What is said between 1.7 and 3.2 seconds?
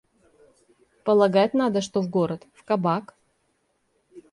что в город. В кабак.